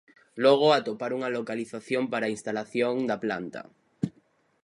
Logo, 0.43 0.67
atopar 0.73 1.11
unha 1.17 1.33
localización 1.37 2.03
para 2.11 2.25
a 2.27 2.33
instalación 2.35 2.95
da 3.09 3.17
planta. 3.23 3.61